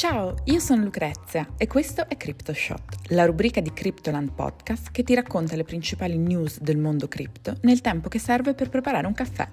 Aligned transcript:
Ciao, 0.00 0.34
io 0.44 0.60
sono 0.60 0.82
Lucrezia 0.82 1.46
e 1.58 1.66
questo 1.66 2.08
è 2.08 2.16
CryptoShot, 2.16 3.10
la 3.10 3.26
rubrica 3.26 3.60
di 3.60 3.70
Cryptoland 3.70 4.32
Podcast 4.32 4.90
che 4.92 5.02
ti 5.02 5.14
racconta 5.14 5.56
le 5.56 5.62
principali 5.62 6.16
news 6.16 6.58
del 6.58 6.78
mondo 6.78 7.06
cripto 7.06 7.58
nel 7.64 7.82
tempo 7.82 8.08
che 8.08 8.18
serve 8.18 8.54
per 8.54 8.70
preparare 8.70 9.06
un 9.06 9.12
caffè. 9.12 9.46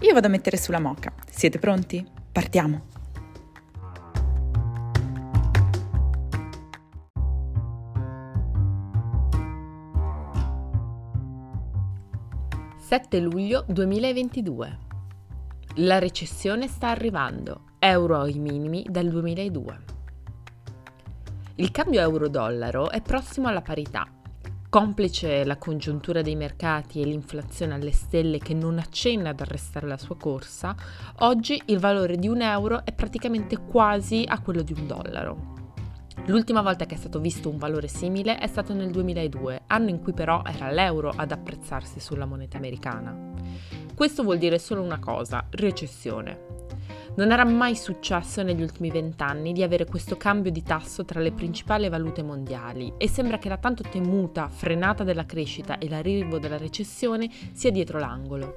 Io 0.00 0.12
vado 0.12 0.26
a 0.26 0.30
mettere 0.30 0.56
sulla 0.56 0.80
moca. 0.80 1.14
Siete 1.30 1.60
pronti? 1.60 2.04
Partiamo! 2.32 2.86
«7 12.90 13.20
luglio 13.20 13.64
2022. 13.68 14.78
La 15.76 16.00
recessione 16.00 16.66
sta 16.66 16.88
arrivando 16.88 17.73
euro 17.86 18.18
ai 18.18 18.38
minimi 18.38 18.86
dal 18.88 19.10
2002. 19.10 19.78
Il 21.56 21.70
cambio 21.70 22.00
euro-dollaro 22.00 22.88
è 22.88 23.02
prossimo 23.02 23.48
alla 23.48 23.60
parità. 23.60 24.08
Complice 24.70 25.44
la 25.44 25.58
congiuntura 25.58 26.22
dei 26.22 26.34
mercati 26.34 27.02
e 27.02 27.04
l'inflazione 27.04 27.74
alle 27.74 27.92
stelle 27.92 28.38
che 28.38 28.54
non 28.54 28.78
accenna 28.78 29.28
ad 29.28 29.40
arrestare 29.40 29.86
la 29.86 29.98
sua 29.98 30.16
corsa, 30.16 30.74
oggi 31.18 31.60
il 31.66 31.78
valore 31.78 32.16
di 32.16 32.26
un 32.26 32.40
euro 32.40 32.86
è 32.86 32.92
praticamente 32.94 33.58
quasi 33.58 34.24
a 34.26 34.40
quello 34.40 34.62
di 34.62 34.72
un 34.72 34.86
dollaro. 34.86 35.52
L'ultima 36.24 36.62
volta 36.62 36.86
che 36.86 36.94
è 36.94 36.98
stato 36.98 37.20
visto 37.20 37.50
un 37.50 37.58
valore 37.58 37.88
simile 37.88 38.38
è 38.38 38.46
stato 38.46 38.72
nel 38.72 38.90
2002, 38.90 39.64
anno 39.66 39.90
in 39.90 40.00
cui 40.00 40.14
però 40.14 40.42
era 40.46 40.70
l'euro 40.70 41.12
ad 41.14 41.32
apprezzarsi 41.32 42.00
sulla 42.00 42.24
moneta 42.24 42.56
americana. 42.56 43.14
Questo 43.94 44.22
vuol 44.22 44.38
dire 44.38 44.58
solo 44.58 44.80
una 44.80 44.98
cosa, 44.98 45.46
recessione. 45.50 46.54
Non 47.16 47.30
era 47.30 47.44
mai 47.44 47.76
successo 47.76 48.42
negli 48.42 48.60
ultimi 48.60 48.90
vent'anni 48.90 49.52
di 49.52 49.62
avere 49.62 49.84
questo 49.84 50.16
cambio 50.16 50.50
di 50.50 50.64
tasso 50.64 51.04
tra 51.04 51.20
le 51.20 51.30
principali 51.30 51.88
valute 51.88 52.24
mondiali 52.24 52.92
e 52.98 53.08
sembra 53.08 53.38
che 53.38 53.48
la 53.48 53.56
tanto 53.56 53.84
temuta 53.84 54.48
frenata 54.48 55.04
della 55.04 55.24
crescita 55.24 55.78
e 55.78 55.88
l'arrivo 55.88 56.40
della 56.40 56.56
recessione 56.56 57.30
sia 57.52 57.70
dietro 57.70 58.00
l'angolo. 58.00 58.56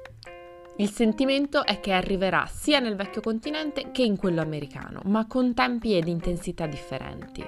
Il 0.78 0.90
sentimento 0.90 1.64
è 1.64 1.78
che 1.78 1.92
arriverà 1.92 2.46
sia 2.46 2.80
nel 2.80 2.96
vecchio 2.96 3.20
continente 3.20 3.92
che 3.92 4.02
in 4.02 4.16
quello 4.16 4.40
americano, 4.40 5.02
ma 5.04 5.28
con 5.28 5.54
tempi 5.54 5.96
ed 5.96 6.08
intensità 6.08 6.66
differenti. 6.66 7.44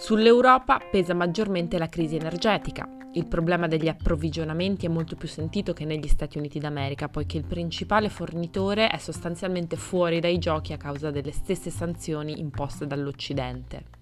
Sull'Europa 0.00 0.80
pesa 0.90 1.12
maggiormente 1.12 1.76
la 1.76 1.90
crisi 1.90 2.16
energetica, 2.16 2.88
il 3.12 3.26
problema 3.26 3.68
degli 3.68 3.86
approvvigionamenti 3.86 4.86
è 4.86 4.88
molto 4.88 5.14
più 5.14 5.28
sentito 5.28 5.74
che 5.74 5.84
negli 5.84 6.08
Stati 6.08 6.38
Uniti 6.38 6.58
d'America, 6.58 7.10
poiché 7.10 7.36
il 7.36 7.44
principale 7.44 8.08
fornitore 8.08 8.88
è 8.88 8.96
sostanzialmente 8.96 9.76
fuori 9.76 10.18
dai 10.18 10.38
giochi 10.38 10.72
a 10.72 10.78
causa 10.78 11.10
delle 11.10 11.32
stesse 11.32 11.68
sanzioni 11.68 12.40
imposte 12.40 12.86
dall'Occidente. 12.86 13.99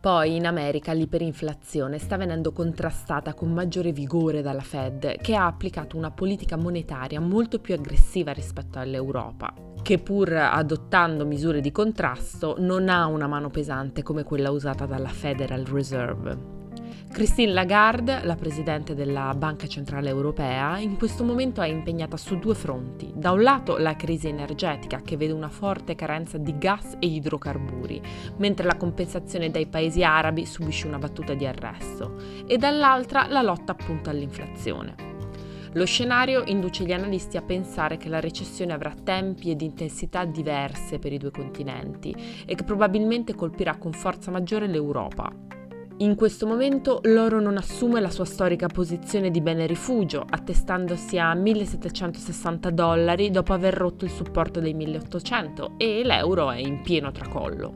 Poi 0.00 0.36
in 0.36 0.46
America 0.46 0.92
l'iperinflazione 0.92 1.98
sta 1.98 2.16
venendo 2.16 2.52
contrastata 2.52 3.34
con 3.34 3.52
maggiore 3.52 3.92
vigore 3.92 4.40
dalla 4.40 4.62
Fed, 4.62 5.20
che 5.20 5.34
ha 5.34 5.44
applicato 5.44 5.98
una 5.98 6.10
politica 6.10 6.56
monetaria 6.56 7.20
molto 7.20 7.58
più 7.58 7.74
aggressiva 7.74 8.32
rispetto 8.32 8.78
all'Europa, 8.78 9.52
che 9.82 9.98
pur 9.98 10.32
adottando 10.32 11.26
misure 11.26 11.60
di 11.60 11.70
contrasto 11.70 12.56
non 12.58 12.88
ha 12.88 13.04
una 13.04 13.26
mano 13.26 13.50
pesante 13.50 14.02
come 14.02 14.22
quella 14.22 14.50
usata 14.50 14.86
dalla 14.86 15.08
Federal 15.08 15.64
Reserve. 15.64 16.59
Christine 17.12 17.52
Lagarde, 17.52 18.20
la 18.24 18.36
presidente 18.36 18.94
della 18.94 19.34
Banca 19.36 19.66
Centrale 19.66 20.08
Europea, 20.08 20.78
in 20.78 20.96
questo 20.96 21.24
momento 21.24 21.60
è 21.60 21.68
impegnata 21.68 22.16
su 22.16 22.38
due 22.38 22.54
fronti. 22.54 23.12
Da 23.14 23.32
un 23.32 23.42
lato 23.42 23.76
la 23.78 23.96
crisi 23.96 24.28
energetica 24.28 25.00
che 25.02 25.16
vede 25.16 25.32
una 25.32 25.48
forte 25.48 25.94
carenza 25.94 26.38
di 26.38 26.56
gas 26.58 26.96
e 26.98 27.06
idrocarburi, 27.06 28.00
mentre 28.36 28.66
la 28.66 28.76
compensazione 28.76 29.50
dai 29.50 29.66
paesi 29.66 30.02
arabi 30.02 30.46
subisce 30.46 30.86
una 30.86 30.98
battuta 30.98 31.34
di 31.34 31.46
arresto, 31.46 32.14
e 32.46 32.56
dall'altra 32.56 33.26
la 33.28 33.42
lotta 33.42 33.72
appunto 33.72 34.10
all'inflazione. 34.10 35.08
Lo 35.74 35.86
scenario 35.86 36.42
induce 36.46 36.84
gli 36.84 36.92
analisti 36.92 37.36
a 37.36 37.42
pensare 37.42 37.96
che 37.96 38.08
la 38.08 38.18
recessione 38.18 38.72
avrà 38.72 38.92
tempi 38.92 39.50
ed 39.50 39.60
intensità 39.60 40.24
diverse 40.24 40.98
per 40.98 41.12
i 41.12 41.18
due 41.18 41.30
continenti 41.30 42.12
e 42.44 42.56
che 42.56 42.64
probabilmente 42.64 43.36
colpirà 43.36 43.76
con 43.76 43.92
forza 43.92 44.32
maggiore 44.32 44.66
l'Europa, 44.66 45.32
in 46.00 46.14
questo 46.14 46.46
momento 46.46 47.00
l'oro 47.04 47.40
non 47.40 47.58
assume 47.58 48.00
la 48.00 48.08
sua 48.08 48.24
storica 48.24 48.68
posizione 48.68 49.30
di 49.30 49.42
bene 49.42 49.66
rifugio, 49.66 50.24
attestandosi 50.26 51.18
a 51.18 51.34
1760 51.34 52.70
dollari 52.70 53.30
dopo 53.30 53.52
aver 53.52 53.74
rotto 53.74 54.06
il 54.06 54.10
supporto 54.10 54.60
dei 54.60 54.72
1800 54.72 55.74
e 55.76 56.02
l'euro 56.02 56.50
è 56.50 56.56
in 56.56 56.80
pieno 56.80 57.12
tracollo. 57.12 57.74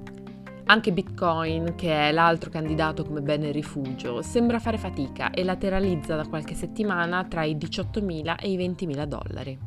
Anche 0.67 0.93
Bitcoin, 0.93 1.75
che 1.75 2.09
è 2.09 2.13
l'altro 2.13 2.49
candidato 2.49 3.05
come 3.05 3.21
bene 3.21 3.53
rifugio, 3.53 4.23
sembra 4.23 4.59
fare 4.59 4.79
fatica 4.79 5.31
e 5.31 5.45
lateralizza 5.45 6.17
da 6.17 6.27
qualche 6.27 6.55
settimana 6.55 7.25
tra 7.25 7.45
i 7.45 7.57
18.000 7.57 8.37
e 8.41 8.51
i 8.51 8.57
20.000 8.57 9.05
dollari. 9.05 9.59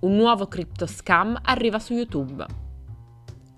Un 0.00 0.14
nuovo 0.14 0.46
crypto 0.46 0.86
scam 0.86 1.36
arriva 1.42 1.80
su 1.80 1.94
YouTube. 1.94 2.63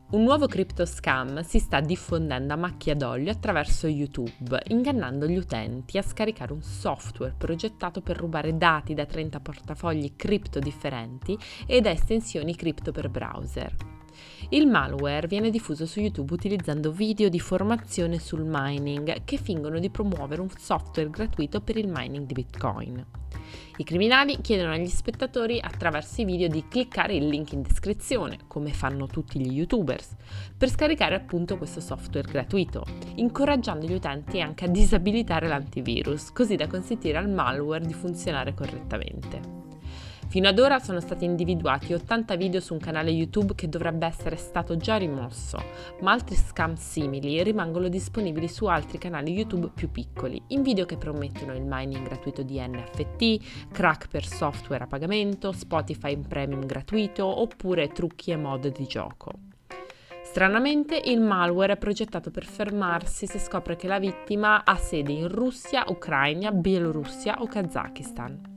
Un 0.09 0.23
nuovo 0.23 0.47
crypto 0.47 0.87
scam 0.87 1.41
si 1.41 1.59
sta 1.59 1.81
diffondendo 1.81 2.53
a 2.53 2.57
macchia 2.57 2.95
d'olio 2.95 3.33
attraverso 3.33 3.89
YouTube, 3.89 4.63
ingannando 4.69 5.27
gli 5.27 5.37
utenti 5.37 5.99
a 5.99 6.03
scaricare 6.03 6.53
un 6.53 6.63
software 6.63 7.35
progettato 7.37 8.01
per 8.03 8.17
rubare 8.17 8.57
dati 8.57 8.95
da 8.95 9.05
30 9.05 9.41
portafogli 9.41 10.15
cripto 10.15 10.61
differenti 10.61 11.37
e 11.67 11.81
da 11.81 11.91
estensioni 11.91 12.55
cripto 12.55 12.93
per 12.93 13.09
browser. 13.09 13.96
Il 14.51 14.67
malware 14.67 15.27
viene 15.27 15.51
diffuso 15.51 15.87
su 15.87 16.01
YouTube 16.01 16.33
utilizzando 16.33 16.93
video 16.93 17.29
di 17.29 17.41
formazione 17.41 18.19
sul 18.19 18.45
mining 18.45 19.25
che 19.25 19.37
fingono 19.37 19.79
di 19.79 19.91
promuovere 19.91 20.41
un 20.41 20.51
software 20.57 21.11
gratuito 21.11 21.61
per 21.61 21.77
il 21.77 21.89
mining 21.89 22.27
di 22.27 22.35
Bitcoin. 22.35 23.07
I 23.79 23.85
criminali 23.85 24.41
chiedono 24.41 24.73
agli 24.73 24.89
spettatori 24.89 25.61
attraverso 25.61 26.21
i 26.21 26.25
video 26.25 26.49
di 26.49 26.67
cliccare 26.69 27.15
il 27.15 27.29
link 27.29 27.53
in 27.53 27.63
descrizione, 27.63 28.39
come 28.47 28.73
fanno 28.73 29.07
tutti 29.07 29.39
gli 29.39 29.53
youtubers, 29.53 30.17
per 30.57 30.71
scaricare 30.71 31.15
appunto 31.15 31.59
questo 31.59 31.81
software 31.81 32.29
gratuito, 32.29 32.85
incoraggiando 33.17 33.87
gli 33.87 33.95
utenti 33.95 34.41
anche 34.41 34.65
a 34.65 34.69
disabilitare 34.69 35.49
l'antivirus, 35.49 36.33
così 36.33 36.57
da 36.57 36.67
consentire 36.67 37.19
al 37.19 37.29
malware 37.29 37.87
di 37.87 37.95
funzionare 37.95 38.55
correttamente. 38.55 39.66
Fino 40.37 40.49
ad 40.49 40.59
ora 40.59 40.79
sono 40.79 41.01
stati 41.01 41.25
individuati 41.25 41.95
80 41.95 42.37
video 42.37 42.61
su 42.61 42.75
un 42.75 42.79
canale 42.79 43.09
YouTube 43.09 43.55
che 43.55 43.71
dovrebbe 43.71 44.05
essere 44.05 44.37
stato 44.37 44.77
già 44.77 44.99
rimosso, 44.99 45.57
ma 46.03 46.13
altri 46.13 46.35
scam 46.35 46.75
simili 46.75 47.43
rimangono 47.43 47.89
disponibili 47.89 48.47
su 48.47 48.67
altri 48.67 48.99
canali 48.99 49.33
YouTube 49.33 49.71
più 49.75 49.91
piccoli, 49.91 50.43
in 50.49 50.61
video 50.61 50.85
che 50.85 50.99
promettono 50.99 51.55
il 51.55 51.65
mining 51.65 52.05
gratuito 52.05 52.43
di 52.43 52.61
NFT, 52.61 53.71
crack 53.73 54.09
per 54.09 54.27
software 54.27 54.85
a 54.85 54.87
pagamento, 54.87 55.53
Spotify 55.53 56.13
in 56.13 56.27
premium 56.27 56.67
gratuito 56.67 57.25
oppure 57.25 57.89
trucchi 57.89 58.31
e 58.31 58.37
mod 58.37 58.71
di 58.71 58.85
gioco. 58.85 59.31
Stranamente 60.23 61.01
il 61.03 61.19
malware 61.19 61.73
è 61.73 61.77
progettato 61.79 62.31
per 62.31 62.45
fermarsi 62.45 63.27
se 63.27 63.39
scopre 63.39 63.77
che 63.77 63.87
la 63.87 63.99
vittima 63.99 64.65
ha 64.65 64.77
sede 64.77 65.13
in 65.13 65.29
Russia, 65.29 65.85
Ucraina, 65.89 66.53
Bielorussia 66.53 67.41
o 67.41 67.47
Kazakistan. 67.47 68.56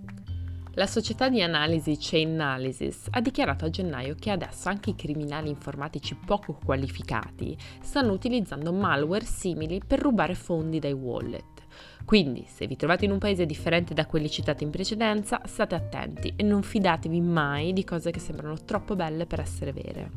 La 0.80 0.88
società 0.88 1.28
di 1.28 1.42
analisi 1.42 1.98
Chainalysis 2.00 3.08
ha 3.10 3.20
dichiarato 3.20 3.66
a 3.66 3.70
gennaio 3.70 4.16
che 4.18 4.32
adesso 4.32 4.70
anche 4.70 4.92
i 4.92 4.96
criminali 4.96 5.50
informatici 5.50 6.16
poco 6.16 6.58
qualificati 6.64 7.58
stanno 7.82 8.14
utilizzando 8.14 8.72
malware 8.72 9.26
simili 9.26 9.82
per 9.86 10.00
rubare 10.00 10.36
fondi 10.36 10.80
dai 10.80 10.94
wallet. 10.94 11.64
Quindi, 12.06 12.46
se 12.48 12.66
vi 12.66 12.78
trovate 12.78 13.04
in 13.04 13.12
un 13.12 13.18
paese 13.18 13.46
differente 13.46 13.94
da 13.94 14.06
quelli 14.06 14.30
citati 14.30 14.64
in 14.64 14.70
precedenza, 14.70 15.42
state 15.48 15.76
attenti 15.76 16.32
e 16.38 16.44
non 16.44 16.64
fidatevi 16.64 17.20
mai 17.20 17.74
di 17.74 17.84
cose 17.84 18.12
che 18.12 18.20
sembrano 18.20 18.64
troppo 18.64 18.96
belle 18.96 19.26
per 19.26 19.42
essere 19.42 19.74
vere. 19.74 20.12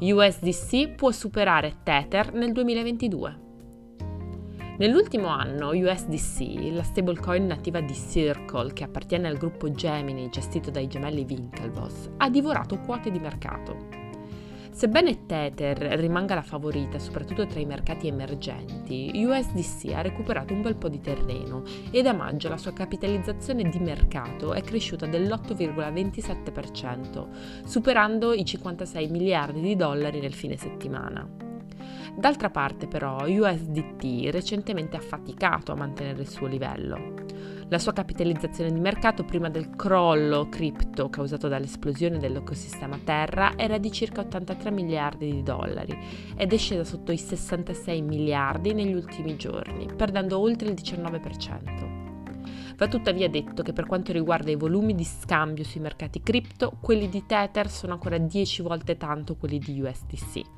USDC 0.00 0.90
può 0.96 1.12
superare 1.12 1.78
Tether 1.82 2.34
nel 2.34 2.52
2022. 2.52 3.47
Nell'ultimo 4.78 5.26
anno 5.26 5.70
USDC, 5.70 6.72
la 6.72 6.84
stablecoin 6.84 7.46
nativa 7.46 7.80
di 7.80 7.94
Circle, 7.94 8.72
che 8.72 8.84
appartiene 8.84 9.26
al 9.26 9.36
gruppo 9.36 9.68
Gemini 9.72 10.30
gestito 10.30 10.70
dai 10.70 10.86
gemelli 10.86 11.26
Winklevoss, 11.28 12.10
ha 12.18 12.30
divorato 12.30 12.78
quote 12.78 13.10
di 13.10 13.18
mercato. 13.18 13.88
Sebbene 14.70 15.26
Tether 15.26 15.78
rimanga 15.98 16.36
la 16.36 16.42
favorita 16.42 17.00
soprattutto 17.00 17.44
tra 17.48 17.58
i 17.58 17.66
mercati 17.66 18.06
emergenti, 18.06 19.10
USDC 19.16 19.94
ha 19.94 20.00
recuperato 20.00 20.54
un 20.54 20.62
bel 20.62 20.76
po' 20.76 20.88
di 20.88 21.00
terreno 21.00 21.64
e 21.90 22.00
da 22.00 22.12
maggio 22.12 22.48
la 22.48 22.56
sua 22.56 22.72
capitalizzazione 22.72 23.68
di 23.68 23.80
mercato 23.80 24.52
è 24.52 24.62
cresciuta 24.62 25.06
dell'8,27%, 25.06 27.26
superando 27.64 28.32
i 28.32 28.44
56 28.44 29.08
miliardi 29.08 29.60
di 29.60 29.74
dollari 29.74 30.20
nel 30.20 30.34
fine 30.34 30.56
settimana. 30.56 31.46
D'altra 32.16 32.50
parte 32.50 32.86
però 32.86 33.26
USDT 33.26 34.30
recentemente 34.30 34.96
ha 34.96 35.00
faticato 35.00 35.72
a 35.72 35.76
mantenere 35.76 36.22
il 36.22 36.28
suo 36.28 36.46
livello. 36.46 37.14
La 37.70 37.78
sua 37.78 37.92
capitalizzazione 37.92 38.72
di 38.72 38.80
mercato 38.80 39.24
prima 39.24 39.50
del 39.50 39.70
crollo 39.76 40.48
cripto 40.48 41.10
causato 41.10 41.48
dall'esplosione 41.48 42.18
dell'ecosistema 42.18 42.98
Terra 43.04 43.52
era 43.56 43.76
di 43.76 43.92
circa 43.92 44.22
83 44.22 44.70
miliardi 44.70 45.30
di 45.30 45.42
dollari 45.42 45.96
ed 46.34 46.52
è 46.52 46.56
scesa 46.56 46.84
sotto 46.84 47.12
i 47.12 47.18
66 47.18 48.00
miliardi 48.00 48.72
negli 48.72 48.94
ultimi 48.94 49.36
giorni, 49.36 49.86
perdendo 49.94 50.38
oltre 50.38 50.68
il 50.68 50.74
19%. 50.74 51.98
Va 52.78 52.88
tuttavia 52.88 53.28
detto 53.28 53.62
che 53.62 53.72
per 53.74 53.86
quanto 53.86 54.12
riguarda 54.12 54.50
i 54.50 54.56
volumi 54.56 54.94
di 54.94 55.04
scambio 55.04 55.64
sui 55.64 55.80
mercati 55.80 56.22
cripto, 56.22 56.78
quelli 56.80 57.08
di 57.08 57.26
Tether 57.26 57.68
sono 57.68 57.92
ancora 57.92 58.16
10 58.16 58.62
volte 58.62 58.96
tanto 58.96 59.36
quelli 59.36 59.58
di 59.58 59.80
USDC. 59.80 60.57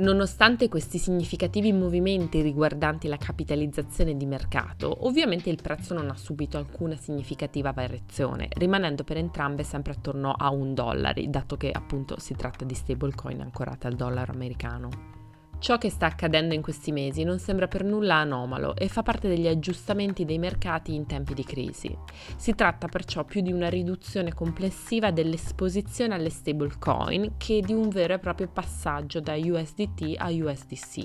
Nonostante 0.00 0.70
questi 0.70 0.96
significativi 0.96 1.74
movimenti 1.74 2.40
riguardanti 2.40 3.06
la 3.06 3.18
capitalizzazione 3.18 4.16
di 4.16 4.24
mercato, 4.24 5.06
ovviamente 5.06 5.50
il 5.50 5.60
prezzo 5.60 5.92
non 5.92 6.08
ha 6.08 6.16
subito 6.16 6.56
alcuna 6.56 6.96
significativa 6.96 7.72
variazione, 7.72 8.48
rimanendo 8.52 9.04
per 9.04 9.18
entrambe 9.18 9.62
sempre 9.62 9.92
attorno 9.92 10.32
a 10.32 10.50
un 10.50 10.72
dollaro, 10.72 11.22
dato 11.26 11.58
che 11.58 11.70
appunto 11.70 12.18
si 12.18 12.34
tratta 12.34 12.64
di 12.64 12.74
stablecoin 12.74 13.42
ancorate 13.42 13.88
al 13.88 13.94
dollaro 13.94 14.32
americano. 14.32 15.19
Ciò 15.60 15.76
che 15.76 15.90
sta 15.90 16.06
accadendo 16.06 16.54
in 16.54 16.62
questi 16.62 16.90
mesi 16.90 17.22
non 17.22 17.38
sembra 17.38 17.68
per 17.68 17.84
nulla 17.84 18.14
anomalo 18.14 18.74
e 18.74 18.88
fa 18.88 19.02
parte 19.02 19.28
degli 19.28 19.46
aggiustamenti 19.46 20.24
dei 20.24 20.38
mercati 20.38 20.94
in 20.94 21.04
tempi 21.04 21.34
di 21.34 21.44
crisi. 21.44 21.94
Si 22.36 22.54
tratta 22.54 22.88
perciò 22.88 23.24
più 23.24 23.42
di 23.42 23.52
una 23.52 23.68
riduzione 23.68 24.32
complessiva 24.32 25.10
dell'esposizione 25.10 26.14
alle 26.14 26.30
stablecoin 26.30 27.34
che 27.36 27.60
di 27.60 27.74
un 27.74 27.90
vero 27.90 28.14
e 28.14 28.18
proprio 28.18 28.48
passaggio 28.48 29.20
da 29.20 29.34
USDT 29.36 30.14
a 30.16 30.30
USDC. 30.30 31.04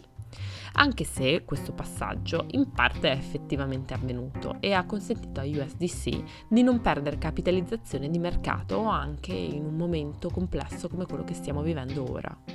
Anche 0.76 1.04
se 1.04 1.44
questo 1.44 1.74
passaggio 1.74 2.46
in 2.52 2.72
parte 2.72 3.12
è 3.12 3.16
effettivamente 3.16 3.94
avvenuto 3.94 4.56
e 4.62 4.72
ha 4.72 4.86
consentito 4.86 5.42
a 5.42 5.46
USDC 5.46 6.48
di 6.48 6.64
non 6.64 6.80
perdere 6.80 7.18
capitalizzazione 7.18 8.10
di 8.10 8.20
mercato 8.20 8.86
anche 8.86 9.34
in 9.34 9.66
un 9.66 9.76
momento 9.76 10.30
complesso 10.30 10.88
come 10.88 11.06
quello 11.06 11.26
che 11.26 11.34
stiamo 11.34 11.62
vivendo 11.62 12.10
ora. 12.10 12.55